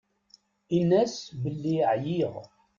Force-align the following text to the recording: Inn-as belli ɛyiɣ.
Inn-as 0.77 1.15
belli 1.41 1.75
ɛyiɣ. 1.91 2.33